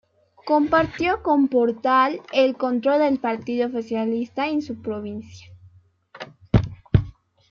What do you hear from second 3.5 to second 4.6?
oficialista